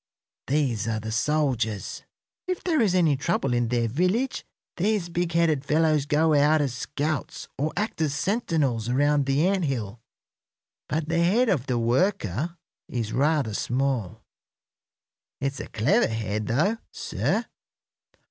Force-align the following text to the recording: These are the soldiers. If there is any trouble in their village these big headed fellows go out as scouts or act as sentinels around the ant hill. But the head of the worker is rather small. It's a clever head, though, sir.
These 0.47 0.87
are 0.87 0.99
the 0.99 1.11
soldiers. 1.11 2.01
If 2.47 2.63
there 2.63 2.81
is 2.81 2.95
any 2.95 3.15
trouble 3.15 3.53
in 3.53 3.67
their 3.67 3.87
village 3.87 4.43
these 4.77 5.09
big 5.09 5.33
headed 5.33 5.63
fellows 5.63 6.07
go 6.07 6.33
out 6.33 6.59
as 6.59 6.73
scouts 6.75 7.47
or 7.55 7.71
act 7.77 8.01
as 8.01 8.15
sentinels 8.15 8.89
around 8.89 9.27
the 9.27 9.45
ant 9.47 9.65
hill. 9.65 10.01
But 10.89 11.07
the 11.07 11.23
head 11.23 11.49
of 11.49 11.67
the 11.67 11.77
worker 11.77 12.57
is 12.87 13.13
rather 13.13 13.53
small. 13.53 14.23
It's 15.39 15.59
a 15.59 15.67
clever 15.67 16.07
head, 16.07 16.47
though, 16.47 16.77
sir. 16.91 17.45